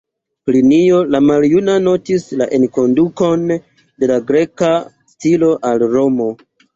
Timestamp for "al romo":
5.71-6.29